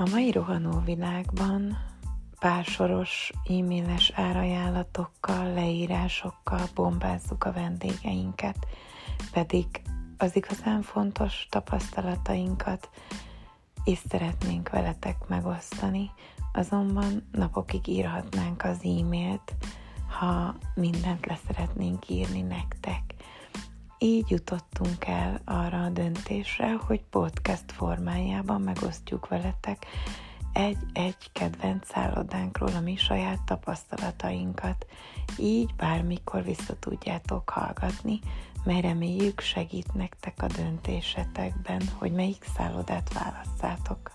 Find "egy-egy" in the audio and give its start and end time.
30.52-31.32